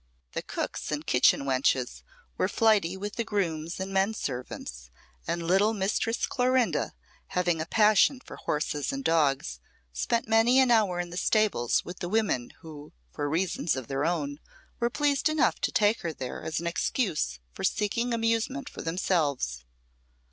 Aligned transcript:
The 0.31 0.41
cooks 0.41 0.91
and 0.91 1.05
kitchen 1.05 1.41
wenches 1.43 2.01
were 2.35 2.47
flighty 2.47 2.97
with 2.97 3.17
the 3.17 3.23
grooms 3.23 3.79
and 3.79 3.93
men 3.93 4.15
servants, 4.15 4.89
and 5.27 5.45
little 5.45 5.75
Mistress 5.75 6.25
Clorinda, 6.25 6.95
having 7.37 7.61
a 7.61 7.67
passion 7.67 8.19
for 8.19 8.37
horses 8.37 8.91
and 8.91 9.03
dogs, 9.03 9.59
spent 9.93 10.27
many 10.27 10.57
an 10.59 10.71
hour 10.71 10.99
in 10.99 11.11
the 11.11 11.17
stables 11.17 11.85
with 11.85 11.99
the 11.99 12.09
women 12.09 12.49
who, 12.61 12.93
for 13.13 13.29
reasons 13.29 13.75
of 13.75 13.85
their 13.87 14.03
own, 14.03 14.39
were 14.79 14.89
pleased 14.89 15.29
enough 15.29 15.59
to 15.61 15.71
take 15.71 16.01
her 16.01 16.11
there 16.13 16.41
as 16.41 16.59
an 16.59 16.65
excuse 16.65 17.37
for 17.53 17.63
seeking 17.63 18.11
amusement 18.11 18.67
for 18.69 18.81
themselves. 18.81 19.65